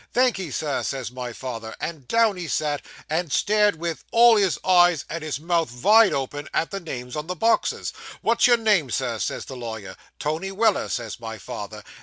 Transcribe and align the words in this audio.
"Thank'ee, 0.15 0.49
Sir," 0.49 0.81
says 0.81 1.11
my 1.11 1.31
father, 1.31 1.75
and 1.79 2.07
down 2.07 2.35
he 2.35 2.47
sat, 2.47 2.81
and 3.07 3.31
stared 3.31 3.75
with 3.75 4.03
all 4.09 4.35
his 4.35 4.57
eyes, 4.65 5.05
and 5.11 5.23
his 5.23 5.39
mouth 5.39 5.69
vide 5.69 6.11
open, 6.11 6.49
at 6.55 6.71
the 6.71 6.79
names 6.79 7.15
on 7.15 7.27
the 7.27 7.35
boxes. 7.35 7.93
"What's 8.23 8.47
your 8.47 8.57
name, 8.57 8.89
Sir," 8.89 9.19
says 9.19 9.45
the 9.45 9.55
lawyer. 9.55 9.95
"Tony 10.17 10.51
Weller," 10.51 10.89
says 10.89 11.19
my 11.19 11.37
father. 11.37 11.83